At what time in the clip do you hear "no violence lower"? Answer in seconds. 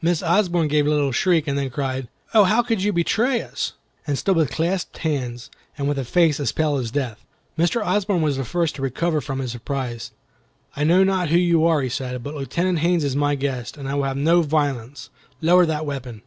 14.16-15.66